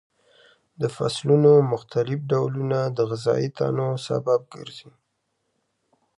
د 0.81 0.83
فصلونو 0.95 1.51
مختلف 1.71 2.19
ډولونه 2.31 2.79
د 2.97 2.97
غذایي 3.09 3.49
تنوع 3.57 3.93
سبب 4.07 4.41
ګرځي. 4.55 4.91